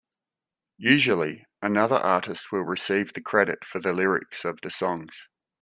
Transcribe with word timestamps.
Usually, 0.79 1.45
another 1.61 1.97
artist 1.97 2.51
will 2.51 2.63
receive 2.63 3.13
the 3.13 3.21
credit 3.21 3.63
for 3.63 3.77
the 3.79 3.93
lyrics 3.93 4.43
of 4.45 4.59
the 4.63 4.71
songs. 4.71 5.13